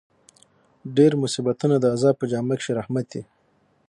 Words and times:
ډېر 0.97 1.11
مصیبتونه 1.23 1.75
د 1.79 1.85
عذاب 1.95 2.15
په 2.19 2.25
جامه 2.31 2.55
کښي 2.59 2.73
رحمت 2.79 3.07
يي. 3.17 3.23